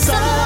[0.09, 0.38] sun.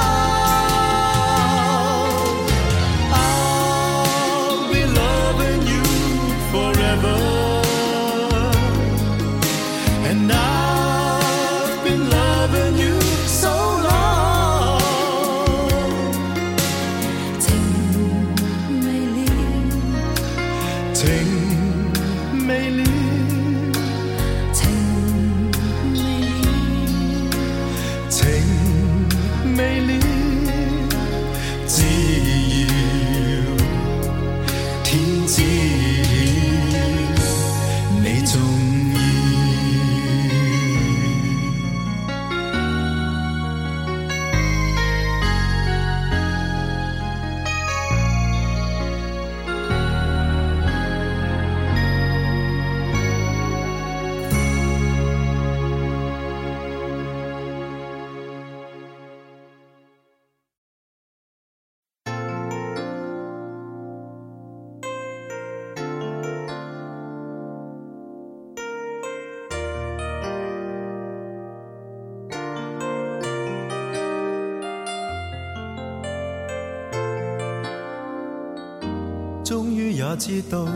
[79.56, 80.66] 终于也知道，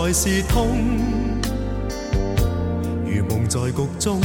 [0.08, 0.68] 爱是痛，
[3.04, 4.18] 如梦在局中，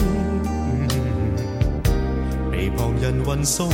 [2.50, 3.70] 被旁人运送。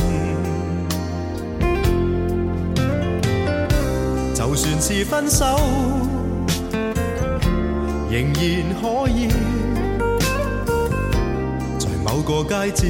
[4.34, 5.44] 就算是分手，
[8.10, 9.28] 仍然可以，
[11.78, 12.86] 在某个街节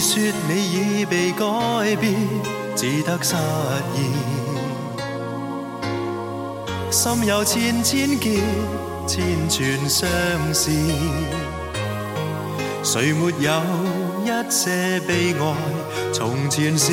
[0.02, 2.12] 说你已被改变，
[2.74, 3.36] 只得失
[3.96, 4.10] 意，
[6.90, 8.40] 心有千千结，
[9.06, 10.10] 千串相
[10.54, 10.72] 思，
[12.82, 13.62] 谁没有
[14.24, 15.56] 一些悲哀
[16.12, 16.92] 从前事？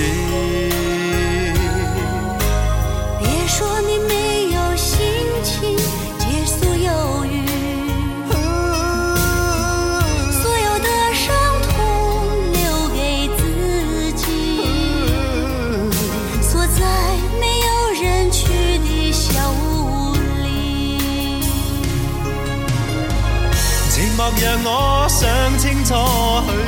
[24.42, 25.28] 让我想
[25.60, 25.96] 清楚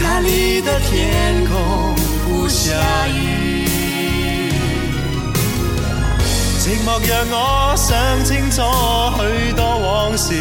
[0.00, 2.72] 哪里的天空不下
[3.08, 3.37] 雨
[6.70, 7.94] 寂寞让我想
[8.26, 8.60] 清楚
[9.16, 9.20] 许
[9.54, 10.34] 多往事。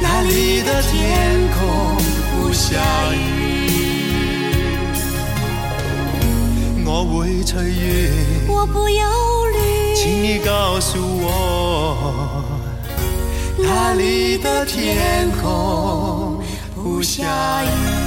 [0.00, 0.30] 哪里
[0.62, 0.92] 的天
[1.50, 1.58] 空
[2.30, 2.64] 不下
[3.34, 3.46] 雨？
[8.48, 9.35] 我会忧。
[9.96, 12.44] 请你告诉我，
[13.56, 16.38] 哪里的天空
[16.74, 18.05] 不下雨？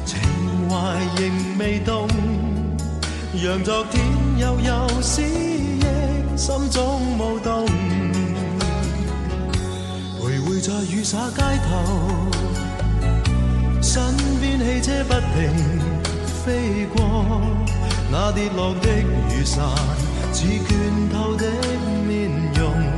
[0.06, 0.20] 情
[0.70, 0.78] 怀
[1.20, 2.08] 仍未动，
[3.44, 4.04] 让昨天
[4.38, 5.82] 悠悠思忆
[6.38, 7.66] 心中舞动。
[10.20, 12.40] 徘徊在雨洒街头，
[13.82, 14.04] 身
[14.40, 15.80] 边汽车不停
[16.46, 17.26] 飞过，
[18.12, 18.90] 那跌落的
[19.32, 19.68] 雨伞，
[20.32, 20.70] 似倦
[21.12, 21.48] 透的
[22.08, 22.91] 面容。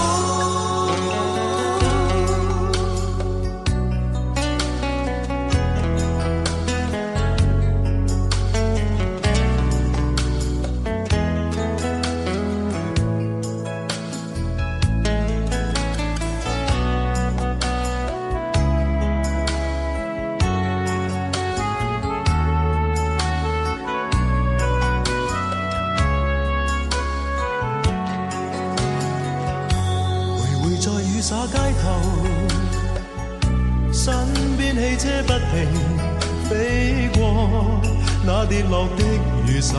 [39.63, 39.79] 散，